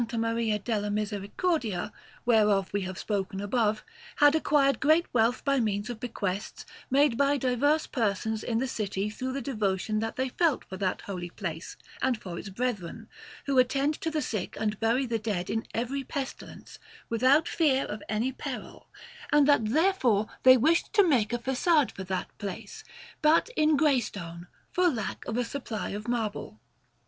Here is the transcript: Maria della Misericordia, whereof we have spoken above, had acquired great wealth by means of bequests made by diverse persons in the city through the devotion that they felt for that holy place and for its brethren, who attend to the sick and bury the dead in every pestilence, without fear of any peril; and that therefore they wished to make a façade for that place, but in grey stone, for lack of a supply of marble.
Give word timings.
Maria 0.13 0.57
della 0.57 0.89
Misericordia, 0.89 1.91
whereof 2.25 2.73
we 2.73 2.81
have 2.81 2.97
spoken 2.97 3.39
above, 3.39 3.83
had 4.15 4.33
acquired 4.33 4.79
great 4.79 5.05
wealth 5.13 5.45
by 5.45 5.59
means 5.59 5.91
of 5.91 5.99
bequests 5.99 6.65
made 6.89 7.15
by 7.15 7.37
diverse 7.37 7.85
persons 7.85 8.41
in 8.41 8.57
the 8.57 8.67
city 8.67 9.11
through 9.11 9.31
the 9.31 9.43
devotion 9.43 9.99
that 9.99 10.15
they 10.15 10.29
felt 10.29 10.63
for 10.65 10.75
that 10.75 11.01
holy 11.01 11.29
place 11.29 11.77
and 12.01 12.19
for 12.19 12.39
its 12.39 12.49
brethren, 12.49 13.07
who 13.45 13.59
attend 13.59 13.93
to 13.93 14.09
the 14.09 14.23
sick 14.23 14.57
and 14.59 14.79
bury 14.79 15.05
the 15.05 15.19
dead 15.19 15.51
in 15.51 15.67
every 15.71 16.03
pestilence, 16.03 16.79
without 17.07 17.47
fear 17.47 17.85
of 17.85 18.01
any 18.09 18.31
peril; 18.31 18.87
and 19.31 19.47
that 19.47 19.65
therefore 19.65 20.25
they 20.41 20.57
wished 20.57 20.91
to 20.93 21.07
make 21.07 21.31
a 21.31 21.37
façade 21.37 21.91
for 21.91 22.03
that 22.03 22.35
place, 22.39 22.83
but 23.21 23.49
in 23.49 23.77
grey 23.77 23.99
stone, 23.99 24.47
for 24.71 24.89
lack 24.89 25.23
of 25.25 25.37
a 25.37 25.45
supply 25.45 25.89
of 25.89 26.07
marble. 26.07 26.59